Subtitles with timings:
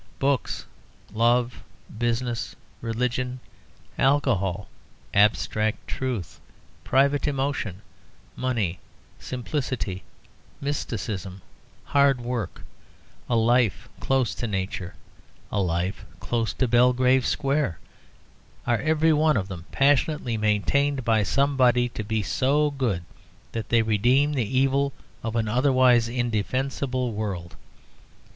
[0.17, 0.65] Books,
[1.13, 1.61] love,
[1.95, 3.39] business, religion,
[3.99, 4.67] alcohol,
[5.13, 6.39] abstract truth,
[6.83, 7.83] private emotion,
[8.35, 8.79] money,
[9.19, 10.01] simplicity,
[10.59, 11.43] mysticism,
[11.83, 12.63] hard work,
[13.29, 14.95] a life close to nature,
[15.51, 17.77] a life close to Belgrave Square
[18.65, 23.03] are every one of them passionately maintained by somebody to be so good
[23.51, 27.55] that they redeem the evil of an otherwise indefensible world.